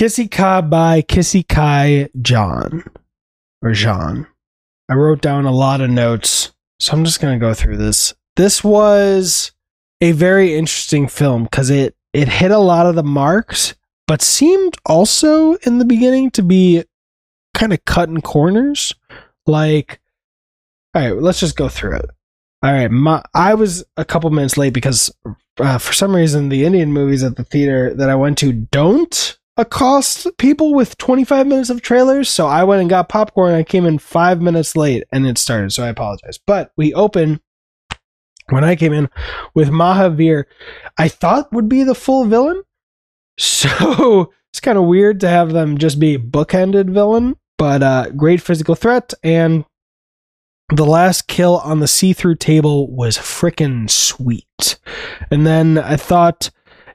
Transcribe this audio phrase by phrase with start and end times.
[0.00, 2.84] Kisi Ka Bhai Kisi Ki John
[3.60, 4.26] or Jean.
[4.88, 8.14] I wrote down a lot of notes, so I'm just gonna go through this.
[8.34, 9.52] This was
[10.00, 13.74] a very interesting film because it it hit a lot of the marks,
[14.06, 16.82] but seemed also in the beginning to be
[17.52, 18.94] kind of cutting corners.
[19.46, 20.00] Like,
[20.94, 22.10] all right, let's just go through it.
[22.62, 25.14] All right, my, I was a couple minutes late because
[25.58, 29.36] uh, for some reason the Indian movies at the theater that I went to don't
[29.60, 32.28] accost people with 25 minutes of trailers.
[32.28, 33.54] So I went and got popcorn.
[33.54, 35.72] I came in five minutes late and it started.
[35.72, 36.38] So I apologize.
[36.44, 37.40] But we open
[38.48, 39.08] when I came in
[39.54, 40.44] with Mahavir,
[40.98, 42.62] I thought would be the full villain.
[43.38, 48.42] So it's kind of weird to have them just be bookended villain, but uh, great
[48.42, 49.14] physical threat.
[49.22, 49.64] And
[50.68, 54.78] the last kill on the see through table was freaking sweet.
[55.30, 56.50] And then I thought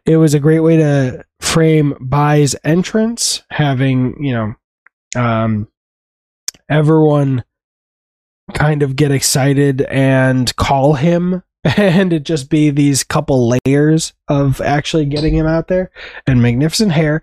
[0.06, 4.56] it was a great way to frame Bhai's entrance, having, you know,
[5.16, 5.68] um,
[6.70, 7.44] everyone
[8.54, 11.44] kind of get excited and call him
[11.78, 15.90] and it just be these couple layers of actually getting him out there
[16.28, 17.22] and magnificent hair.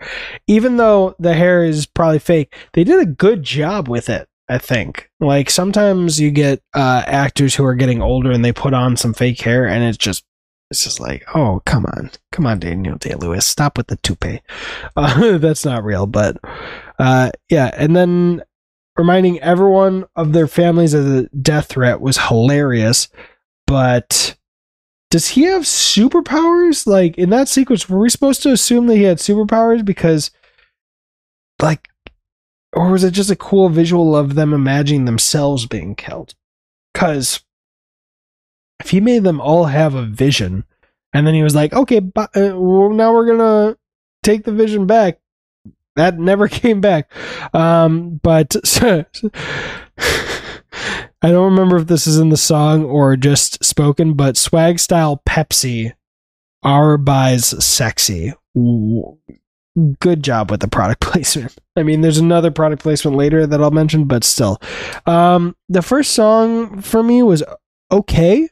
[0.49, 4.59] Even though the hair is probably fake they did a good job with it i
[4.59, 5.11] think.
[5.21, 9.15] Like sometimes you get uh actors who are getting older and they put on some
[9.15, 10.25] fake hair and it's just
[10.73, 14.41] it's just like oh come on come on daniel day lewis stop with the toupee
[14.97, 16.37] uh, that's not real but
[16.99, 18.43] uh yeah and then
[18.97, 23.09] reminding everyone of their families of the death threat was hilarious
[23.67, 24.37] but
[25.13, 26.87] does he have superpowers?
[26.87, 30.31] Like in that sequence, were we supposed to assume that he had superpowers because,
[31.61, 31.89] like,
[32.73, 36.35] or was it just a cool visual of them imagining themselves being killed?
[36.95, 37.45] Because
[38.81, 40.65] if he made them all have a vision,
[41.13, 43.77] and then he was like, "Okay, uh, well, now we're gonna
[44.23, 45.21] take the vision back,"
[45.97, 47.11] that never came back.
[47.55, 48.57] Um, but.
[51.25, 55.23] I don't remember if this is in the song or just spoken, but swag style
[55.25, 55.93] Pepsi
[56.63, 58.33] our buys sexy.
[58.55, 61.57] Good job with the product placement.
[61.77, 64.61] I mean, there's another product placement later that I'll mention, but still.
[65.07, 67.43] Um, the first song for me was
[67.91, 68.49] okay.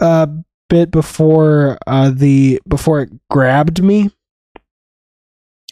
[0.00, 0.28] A
[0.68, 4.10] bit before uh, the before it grabbed me.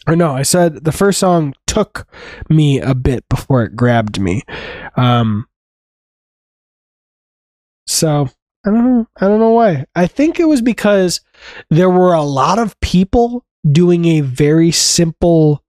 [0.07, 2.07] Or no, I said the first song took
[2.49, 4.43] me a bit before it grabbed me.
[4.95, 5.47] Um,
[7.87, 8.29] so
[8.65, 9.07] I don't know.
[9.19, 9.85] I don't know why.
[9.95, 11.21] I think it was because
[11.69, 15.63] there were a lot of people doing a very simple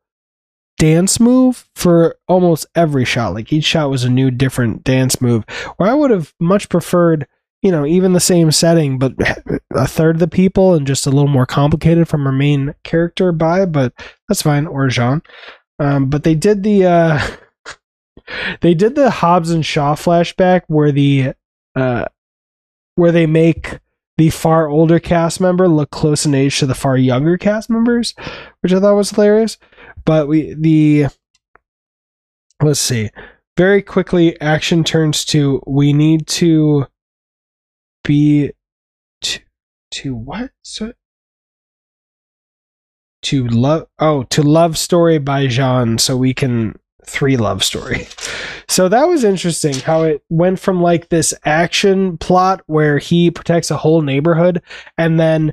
[0.78, 3.34] dance move for almost every shot.
[3.34, 5.44] Like each shot was a new different dance move.
[5.76, 7.26] Where I would have much preferred,
[7.64, 9.14] you know, even the same setting, but
[9.74, 13.32] a third of the people and just a little more complicated from our main character
[13.32, 13.94] by, but
[14.28, 15.22] that's fine, or Jean.
[15.78, 17.26] Um, but they did the uh
[18.60, 21.32] they did the Hobbs and Shaw flashback where the
[21.74, 22.04] uh,
[22.96, 23.80] where they make
[24.18, 28.14] the far older cast member look close in age to the far younger cast members,
[28.60, 29.56] which I thought was hilarious.
[30.04, 31.06] But we the
[32.62, 33.08] let's see.
[33.56, 36.86] Very quickly, action turns to we need to
[38.04, 38.52] be
[39.22, 39.40] to
[39.92, 40.50] to what?
[40.62, 40.92] So,
[43.22, 48.06] to love oh to love story by Jean so we can three love story.
[48.68, 53.70] So that was interesting how it went from like this action plot where he protects
[53.70, 54.62] a whole neighborhood
[54.96, 55.52] and then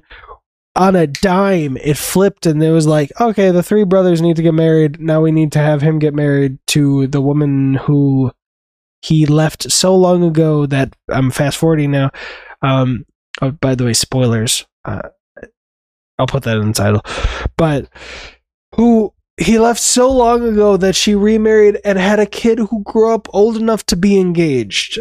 [0.76, 4.42] on a dime it flipped and it was like okay the three brothers need to
[4.42, 8.32] get married now we need to have him get married to the woman who
[9.02, 12.12] he left so long ago that I'm fast forwarding now
[12.62, 13.06] um
[13.42, 15.10] oh, by the way spoilers uh,
[16.18, 17.02] I'll put that in the title
[17.58, 17.90] but
[18.76, 23.14] who he left so long ago that she remarried and had a kid who grew
[23.14, 25.00] up old enough to be engaged.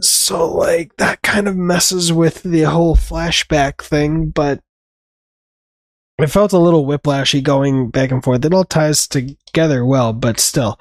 [0.00, 4.60] So, like, that kind of messes with the whole flashback thing, but
[6.18, 8.44] it felt a little whiplashy going back and forth.
[8.44, 10.78] It all ties together well, but still.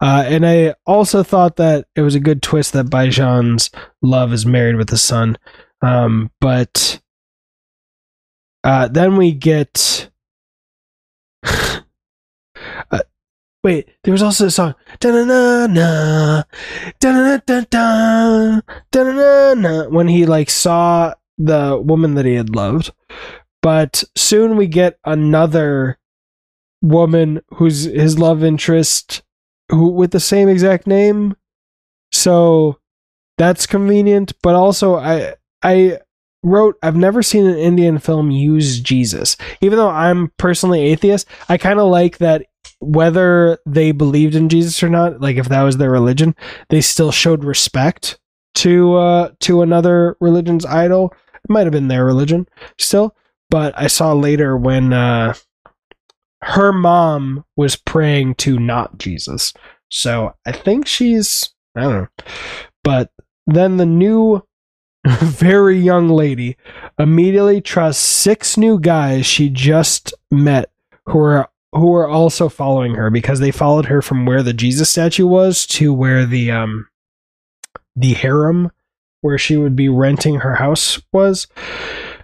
[0.00, 3.70] Uh, and I also thought that it was a good twist that Bhaijaan's
[4.00, 5.36] love is married with the son.
[5.82, 7.00] Um, but
[8.64, 10.10] uh, then we get
[13.64, 14.74] Wait, there was also a song.
[19.90, 22.92] When he like saw the woman that he had loved.
[23.62, 25.98] But soon we get another
[26.82, 29.22] woman who's his love interest
[29.70, 31.36] who with the same exact name.
[32.12, 32.78] So
[33.36, 35.98] that's convenient, but also I I
[36.42, 39.36] wrote, I've never seen an Indian film use Jesus.
[39.60, 42.46] Even though I'm personally atheist, I kind of like that
[42.80, 46.36] whether they believed in Jesus or not, like if that was their religion,
[46.68, 48.18] they still showed respect
[48.54, 51.12] to uh to another religion's idol.
[51.34, 53.14] It might have been their religion still,
[53.50, 55.34] but I saw later when uh
[56.42, 59.52] her mom was praying to not Jesus.
[59.90, 62.08] So I think she's I don't know.
[62.84, 63.10] But
[63.46, 64.42] then the new
[65.06, 66.56] very young lady
[66.98, 70.70] immediately trusts six new guys she just met
[71.06, 74.90] who are who are also following her because they followed her from where the Jesus
[74.90, 76.88] statue was to where the um
[77.94, 78.70] the harem
[79.20, 81.46] where she would be renting her house was.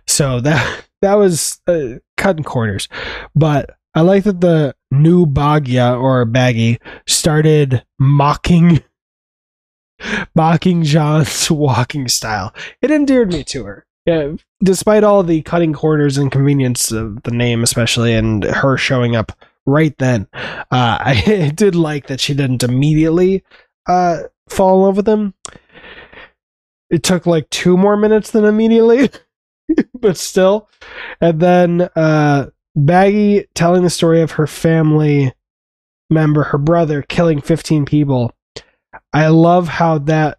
[0.07, 2.89] So that that was uh, cutting corners.
[3.35, 8.83] But I like that the new Bhagya or Baggy started mocking
[10.35, 12.55] mocking John's walking style.
[12.83, 13.87] It endeared me to her.
[14.07, 19.17] Yeah, despite all the cutting corners and convenience of the name, especially, and her showing
[19.17, 19.33] up
[19.65, 23.45] right then, uh, I did like that she didn't immediately
[23.87, 25.35] uh, fall in love with him.
[26.91, 29.11] It took like two more minutes than immediately,
[30.01, 30.69] but still.
[31.21, 35.33] And then uh, Baggy telling the story of her family
[36.11, 38.33] member, her brother, killing 15 people.
[39.13, 40.39] I love how that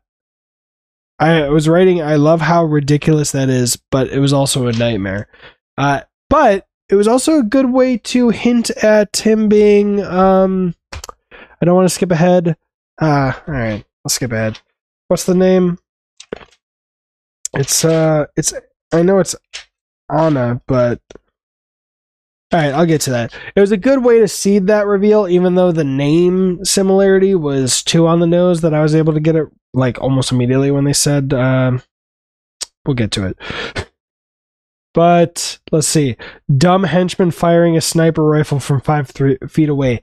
[1.18, 5.30] I was writing, I love how ridiculous that is, but it was also a nightmare.
[5.78, 10.04] Uh, but it was also a good way to hint at him being.
[10.04, 12.58] Um, I don't want to skip ahead.
[13.02, 14.60] Uh, all right, I'll skip ahead.
[15.08, 15.80] What's the name?
[17.54, 18.54] It's uh, it's
[18.96, 19.36] I know it's
[20.10, 21.02] Anna, but
[22.52, 23.34] all right, I'll get to that.
[23.56, 27.84] It was a good way to seed that reveal, even though the name similarity was
[27.84, 30.86] too on the nose that I was able to get it like almost immediately when
[30.86, 31.78] they said, uh,
[32.86, 33.38] we'll get to it.
[34.94, 36.16] but let's see.
[36.56, 40.00] Dumb henchman firing a sniper rifle from five three feet away.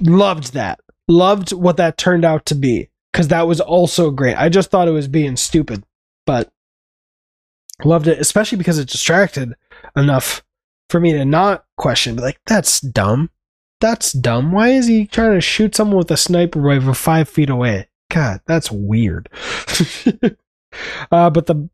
[0.00, 0.80] Loved that.
[1.08, 4.36] Loved what that turned out to be because that was also great.
[4.36, 5.84] I just thought it was being stupid,
[6.26, 6.51] but
[7.84, 9.54] loved it, especially because it distracted
[9.96, 10.42] enough
[10.88, 13.30] for me to not question, like, that's dumb.
[13.80, 14.52] That's dumb.
[14.52, 17.88] Why is he trying to shoot someone with a sniper rifle five feet away?
[18.10, 19.28] God, that's weird.
[21.10, 21.68] uh, but the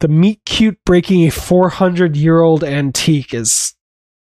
[0.00, 3.74] the meet cute breaking a 400 year old antique is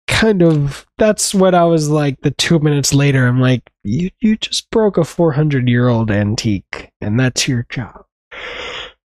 [0.09, 3.27] kind of that's what I was like the two minutes later.
[3.27, 8.05] I'm like, you you just broke a 400 year old antique, and that's your job.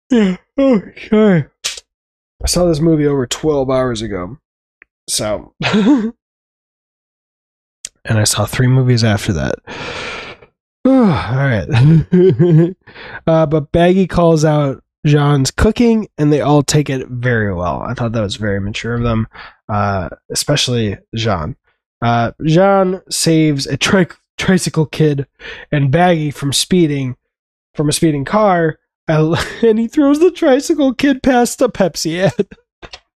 [0.10, 0.38] Yeah.
[0.58, 1.46] Oh, sorry.
[2.44, 4.38] I saw this movie over 12 hours ago.
[5.10, 6.14] So, and
[8.06, 9.56] I saw three movies after that.
[10.86, 12.76] all right.
[13.28, 17.82] uh, but Baggy calls out Jean's cooking, and they all take it very well.
[17.82, 19.28] I thought that was very mature of them,
[19.70, 21.56] uh, especially Jean.
[22.02, 24.08] Uh, Jean saves a tri-
[24.38, 25.28] tricycle kid
[25.72, 27.16] and Baggy from speeding
[27.74, 28.80] from a speeding car,
[29.64, 32.48] and he throws the tricycle kid past a Pepsi ad.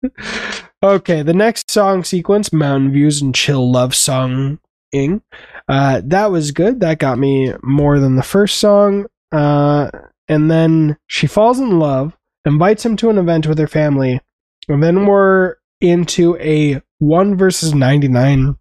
[0.82, 4.58] Okay, the next song sequence, Mountain Views and Chill Love Song
[4.92, 5.20] Ing.
[5.68, 6.80] Uh, that was good.
[6.80, 9.04] That got me more than the first song.
[9.30, 9.90] Uh,
[10.26, 12.16] and then she falls in love,
[12.46, 14.22] invites him to an event with her family,
[14.68, 18.56] and then we're into a 1 versus 99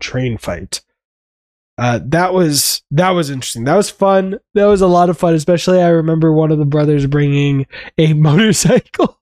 [0.00, 0.80] train fight.
[1.78, 3.64] Uh, that was that was interesting.
[3.64, 4.38] That was fun.
[4.54, 5.34] That was a lot of fun.
[5.34, 7.66] Especially, I remember one of the brothers bringing
[7.98, 9.20] a motorcycle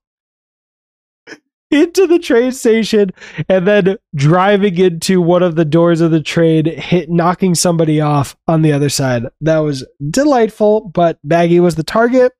[1.70, 3.10] into the train station
[3.48, 8.36] and then driving into one of the doors of the train, hit knocking somebody off
[8.46, 9.24] on the other side.
[9.40, 12.32] That was delightful, but Baggy was the target,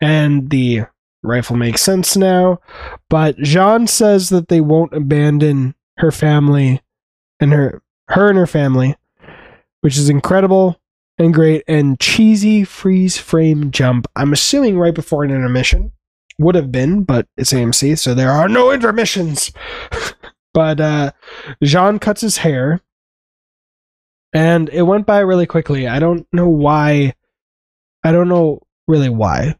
[0.00, 0.82] and the
[1.24, 2.60] rifle makes sense now.
[3.10, 6.80] But Jean says that they won't abandon her family
[7.40, 8.96] and her her and her family,
[9.88, 10.78] which is incredible
[11.16, 14.06] and great and cheesy freeze frame jump.
[14.14, 15.92] I'm assuming right before an intermission
[16.38, 19.50] would have been, but it's AMC, so there are no intermissions.
[20.52, 21.12] but uh,
[21.62, 22.82] Jean cuts his hair,
[24.34, 25.88] and it went by really quickly.
[25.88, 27.14] I don't know why.
[28.04, 29.56] I don't know really why.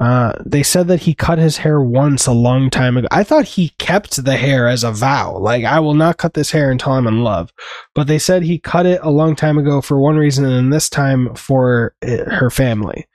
[0.00, 3.08] Uh, they said that he cut his hair once a long time ago.
[3.10, 5.36] I thought he kept the hair as a vow.
[5.36, 7.52] Like, I will not cut this hair until I'm in love.
[7.94, 10.88] But they said he cut it a long time ago for one reason, and this
[10.88, 13.08] time for it, her family.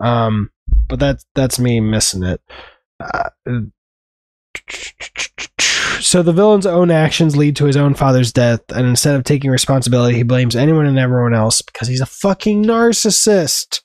[0.00, 0.50] Um,
[0.88, 2.40] but that's that's me missing it.
[3.00, 3.28] Uh,
[6.00, 9.50] so the villain's own actions lead to his own father's death, and instead of taking
[9.50, 13.82] responsibility, he blames anyone and everyone else because he's a fucking narcissist.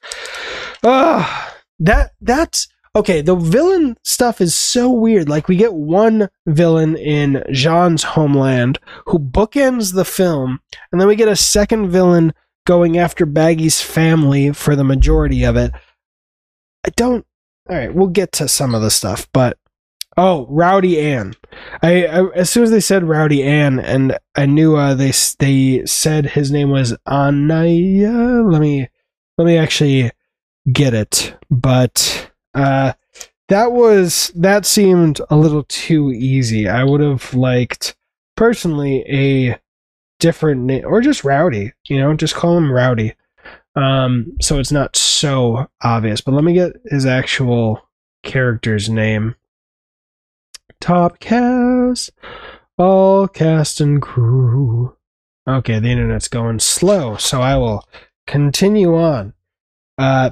[0.83, 5.29] Ah, that that's okay, the villain stuff is so weird.
[5.29, 10.59] Like we get one villain in Jean's homeland who bookends the film,
[10.91, 12.33] and then we get a second villain
[12.65, 15.71] going after Baggy's family for the majority of it.
[16.85, 17.25] I don't.
[17.69, 19.57] All right, we'll get to some of the stuff, but
[20.17, 21.35] oh, Rowdy Ann.
[21.81, 25.85] I, I as soon as they said Rowdy Ann, and I knew uh, they they
[25.85, 28.43] said his name was Anaya.
[28.43, 28.89] Let me
[29.37, 30.11] let me actually
[30.71, 32.93] get it, but uh,
[33.47, 36.67] that was that seemed a little too easy.
[36.67, 37.95] I would have liked
[38.35, 39.59] personally a
[40.19, 41.73] different name or just Rowdy.
[41.87, 43.15] You know, just call him Rowdy.
[43.75, 46.21] Um, so it's not so obvious.
[46.21, 47.81] But let me get his actual
[48.23, 49.35] character's name.
[50.79, 52.11] Top cast,
[52.77, 54.95] all cast and crew.
[55.47, 57.83] Okay, the internet's going slow, so I will
[58.27, 59.33] continue on.
[59.97, 60.29] Uh,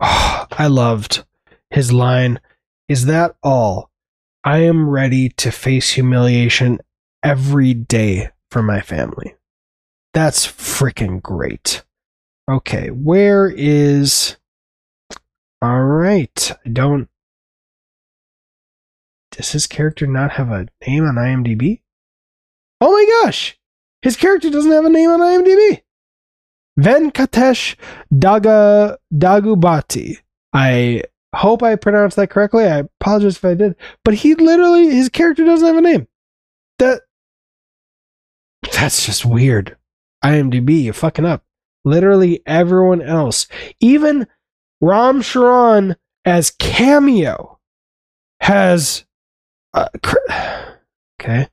[0.00, 1.24] oh, I loved
[1.70, 2.40] his line.
[2.88, 3.90] Is that all?
[4.44, 6.80] I am ready to face humiliation
[7.22, 9.36] every day for my family.
[10.12, 11.84] That's freaking great.
[12.50, 14.36] Okay, where is.
[15.62, 16.52] All right.
[16.66, 17.08] I don't.
[19.30, 21.80] Does his character not have a name on IMDb?
[22.80, 23.56] Oh my gosh!
[24.02, 25.82] His character doesn't have a name on IMDb!
[26.78, 27.76] Venkatesh
[28.12, 30.18] Daga Daggubati.
[30.52, 31.02] I
[31.34, 32.64] hope I pronounced that correctly.
[32.64, 33.76] I apologize if I did.
[34.04, 36.08] But he literally, his character doesn't have a name.
[36.78, 37.02] That.
[38.72, 39.76] That's just weird.
[40.24, 41.44] IMDb, you're fucking up.
[41.84, 43.48] Literally everyone else,
[43.80, 44.28] even
[44.80, 47.58] Ram Charan as cameo,
[48.40, 49.04] has.
[49.74, 50.16] Uh, cr-
[51.20, 51.48] okay.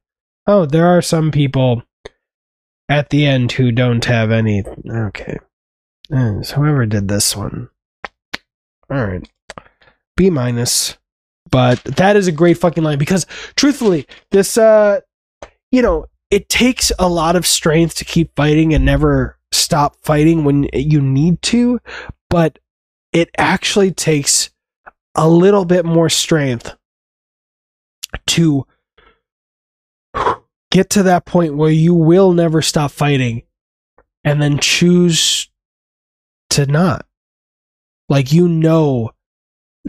[0.45, 1.83] Oh, there are some people
[2.89, 4.63] at the end who don't have any.
[4.89, 5.38] Okay.
[6.12, 7.69] Uh, so whoever did this one.
[8.89, 9.29] All right.
[10.17, 10.98] B minus.
[11.51, 15.00] But that is a great fucking line because truthfully, this, uh,
[15.72, 20.43] you know, it takes a lot of strength to keep fighting and never stop fighting
[20.43, 21.79] when you need to,
[22.29, 22.60] but
[23.13, 24.51] it actually takes
[25.15, 26.75] a little bit more strength
[28.27, 28.65] to
[30.79, 33.43] get to that point where you will never stop fighting
[34.24, 35.50] and then choose
[36.50, 37.05] to not.
[38.07, 39.12] Like you know,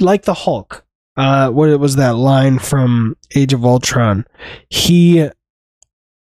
[0.01, 0.85] like the Hulk.
[1.17, 4.25] Uh, what was that line from Age of Ultron?
[4.69, 5.29] He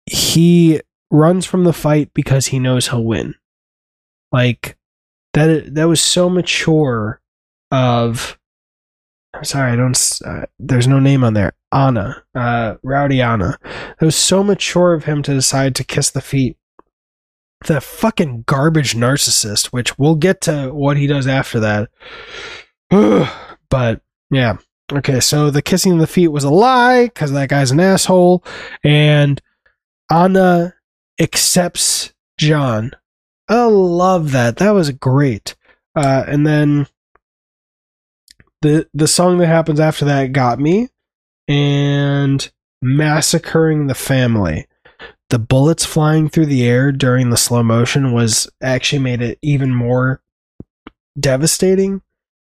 [0.07, 3.35] he runs from the fight because he knows he'll win.
[4.33, 4.79] Like
[5.35, 7.21] that that was so mature
[7.71, 8.39] of
[9.35, 11.53] I'm sorry, I don't uh, there's no name on there.
[11.77, 13.59] Anna, uh Rowdy Anna.
[14.01, 16.57] It was so mature of him to decide to kiss the feet.
[17.67, 21.91] The fucking garbage narcissist, which we'll get to what he does after that.
[23.69, 24.57] but yeah.
[24.91, 28.45] Okay, so the kissing of the feet was a lie because that guy's an asshole,
[28.85, 29.43] and
[30.11, 30.75] Anna
[31.21, 32.93] accepts John.
[33.49, 34.59] I love that.
[34.59, 35.57] That was great.
[35.97, 36.87] Uh, and then
[38.63, 40.89] the the song that happens after that got me,
[41.49, 42.51] and
[42.83, 44.67] massacring the family.
[45.31, 49.75] The bullets flying through the air during the slow motion was actually made it even
[49.75, 50.23] more
[51.19, 52.03] devastating.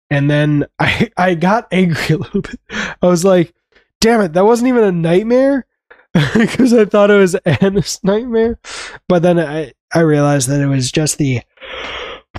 [0.10, 2.60] And then I I got angry a little bit.
[2.70, 3.54] I was like,
[4.00, 5.66] "Damn it, that wasn't even a nightmare."
[6.34, 8.60] because I thought it was Anna's nightmare.
[9.08, 11.42] But then I, I realized that it was just the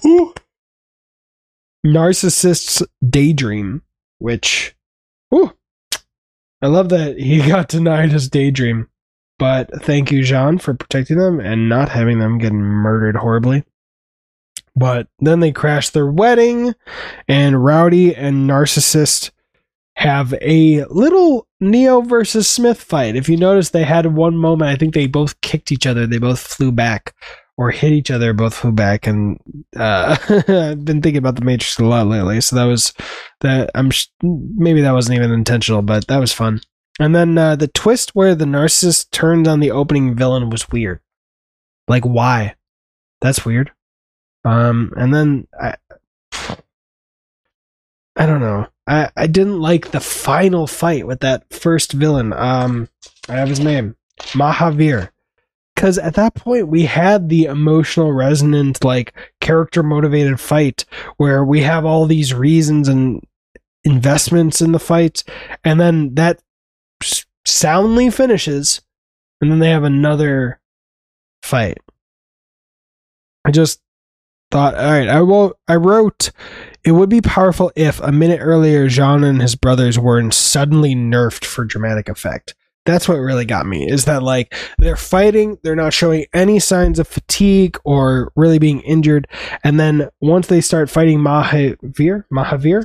[0.05, 0.35] ooh,
[1.87, 3.83] narcissist's daydream,
[4.19, 4.75] which,
[6.63, 8.89] I love that he got denied his daydream.
[9.39, 13.65] But thank you, Jean, for protecting them and not having them get murdered horribly.
[14.77, 16.75] But then they crash their wedding,
[17.29, 19.31] and Rowdy and Narcissist
[19.97, 23.17] have a little Neo versus Smith fight.
[23.17, 26.19] If you notice, they had one moment, I think they both kicked each other, they
[26.19, 27.15] both flew back
[27.59, 29.07] or hit each other, both flew back.
[29.07, 29.39] And
[29.77, 30.17] uh,
[30.49, 32.95] I've been thinking about the Matrix a lot lately, so that was
[33.43, 33.71] that.
[33.75, 36.61] I'm sh- maybe that wasn't even intentional, but that was fun.
[36.99, 41.01] And then uh, the twist where the narcissist turned on the opening villain was weird.
[41.89, 42.55] Like, why?
[43.21, 43.73] That's weird.
[44.45, 45.77] Um, and then I,
[48.17, 48.67] I don't know.
[48.87, 52.33] I, I didn't like the final fight with that first villain.
[52.33, 52.89] Um,
[53.29, 53.97] I have his name,
[54.33, 55.11] Mahavir.
[55.75, 60.85] Because at that point, we had the emotional resonant, like character motivated fight
[61.17, 63.25] where we have all these reasons and
[63.85, 65.25] investments in the fight,
[65.65, 66.41] and then that
[67.45, 68.81] soundly finishes,
[69.41, 70.61] and then they have another
[71.43, 71.79] fight.
[73.45, 73.81] I just
[74.51, 75.55] thought, all right, I will.
[75.67, 76.31] I wrote,
[76.85, 81.45] it would be powerful if a minute earlier Jean and his brothers weren't suddenly nerfed
[81.45, 82.55] for dramatic effect.
[82.85, 83.89] That's what really got me.
[83.89, 88.81] Is that like they're fighting, they're not showing any signs of fatigue or really being
[88.81, 89.29] injured,
[89.65, 92.85] and then once they start fighting Mahavir, Mahavir,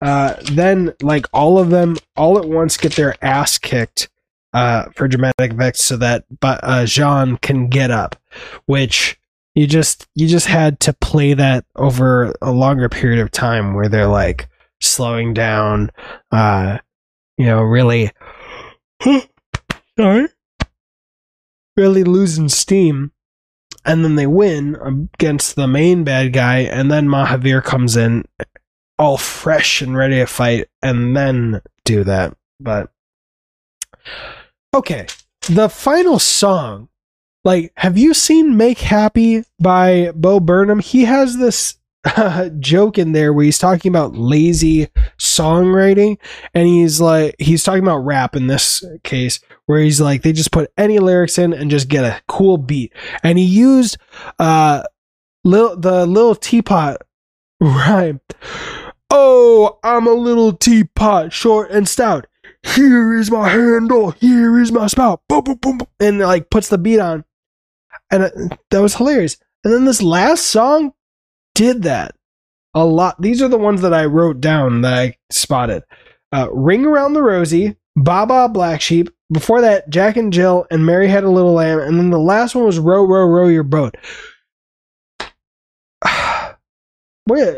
[0.00, 4.08] uh, then like all of them all at once get their ass kicked
[4.52, 8.16] uh, for dramatic effects, so that uh, Jean can get up,
[8.66, 9.18] which
[9.54, 13.88] you just you just had to play that over a longer period of time where
[13.88, 14.48] they're like
[14.80, 15.90] slowing down
[16.30, 16.78] uh
[17.36, 18.12] you know really
[19.98, 20.28] sorry
[21.78, 23.12] really losing steam.
[23.84, 24.76] And then they win
[25.14, 28.24] against the main bad guy and then mahavir comes in
[28.98, 32.90] all fresh and ready to fight and then do that but
[34.74, 35.06] okay
[35.48, 36.88] the final song
[37.44, 40.80] like, have you seen Make Happy by Bo Burnham?
[40.80, 44.88] He has this uh, joke in there where he's talking about lazy
[45.18, 46.18] songwriting
[46.52, 50.52] and he's like he's talking about rap in this case where he's like they just
[50.52, 52.92] put any lyrics in and just get a cool beat
[53.24, 53.96] and he used
[54.38, 54.82] uh
[55.44, 57.02] little the little teapot
[57.60, 58.20] rhyme
[59.10, 62.26] oh i'm a little teapot short and stout
[62.62, 65.88] here is my handle here is my spout boom boom boom, boom.
[66.00, 67.24] and like puts the beat on
[68.10, 68.30] and uh,
[68.70, 69.36] that was hilarious.
[69.64, 70.92] And then this last song
[71.54, 72.14] did that
[72.74, 73.20] a lot.
[73.20, 75.82] These are the ones that I wrote down that I spotted.
[76.32, 79.10] Uh, Ring Around the Rosie, Baba Black Sheep.
[79.32, 81.80] Before that, Jack and Jill and Mary Had a Little Lamb.
[81.80, 83.96] And then the last one was Row, Row, Row Your Boat.
[87.28, 87.54] Way,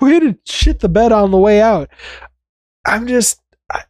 [0.00, 1.88] way to shit the bed on the way out.
[2.86, 3.40] I'm just,
[3.70, 3.82] I,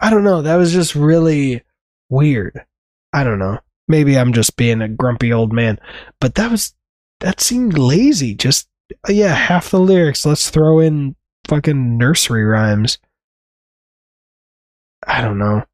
[0.00, 0.42] I don't know.
[0.42, 1.62] That was just really
[2.08, 2.64] weird.
[3.12, 3.58] I don't know.
[3.88, 5.78] Maybe I'm just being a grumpy old man,
[6.20, 6.74] but that was
[7.20, 8.34] that seemed lazy.
[8.34, 8.68] Just
[9.08, 10.26] uh, yeah, half the lyrics.
[10.26, 11.14] Let's throw in
[11.46, 12.98] fucking nursery rhymes.
[15.06, 15.64] I don't know.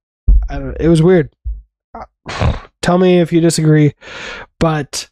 [0.49, 1.35] I don't, it was weird.
[2.83, 3.95] Tell me if you disagree,
[4.61, 5.09] but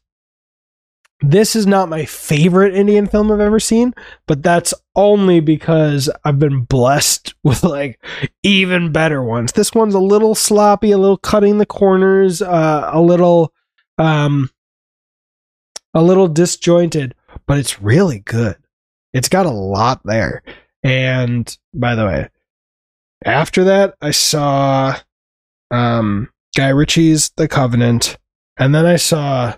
[1.21, 3.94] this is not my favorite Indian film I've ever seen,
[4.27, 8.03] but that's only because I've been blessed with like
[8.42, 9.53] even better ones.
[9.53, 13.53] This one's a little sloppy, a little cutting the corners, uh, a little
[13.99, 14.51] um
[15.92, 17.14] a little disjointed,
[17.47, 18.57] but it's really good.
[19.12, 20.42] It's got a lot there.
[20.83, 22.29] And by the way,
[23.25, 24.97] after that I saw
[25.71, 28.16] um Guy Ritchie's The Covenant,
[28.57, 29.55] and then I saw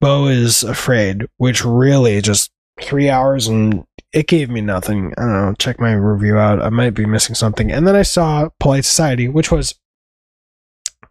[0.00, 5.12] Beau is Afraid, which really just three hours and it gave me nothing.
[5.16, 5.54] I don't know.
[5.58, 6.62] Check my review out.
[6.62, 7.70] I might be missing something.
[7.70, 9.74] And then I saw Polite Society, which was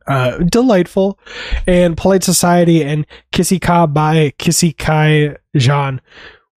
[0.08, 1.20] uh, delightful.
[1.66, 6.02] And Polite Society and Kisi Ka Bhai Kisi Ki Jean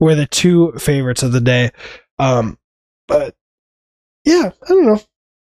[0.00, 1.70] were the two favorites of the day.
[2.18, 2.58] Um,
[3.06, 3.36] but
[4.24, 5.00] yeah, I don't know.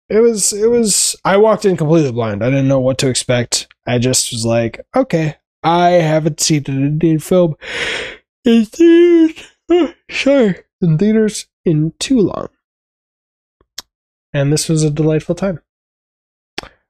[0.10, 2.44] It was, it was, I walked in completely blind.
[2.44, 3.70] I didn't know what to expect.
[3.88, 7.56] I just was like, okay, I haven't seen an Indian film
[8.46, 9.44] in theaters,
[10.12, 12.50] sorry, in theaters in too long.
[14.34, 15.60] And this was a delightful time.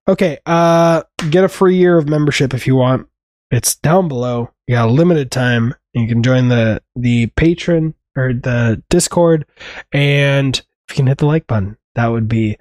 [0.07, 3.07] Okay, uh, get a free year of membership if you want.
[3.49, 4.51] It's down below.
[4.67, 5.75] You got a limited time.
[5.93, 9.45] You can join the the patron or the Discord,
[9.91, 12.57] and if you can hit the like button, that would be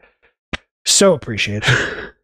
[0.84, 1.68] so appreciated.